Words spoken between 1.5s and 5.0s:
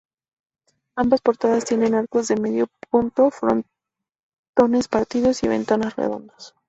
tienen arcos de medio punto, frontones